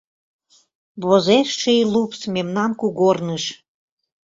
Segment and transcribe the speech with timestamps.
[1.03, 3.43] Возеш ший лупс Мемнан кугорныш.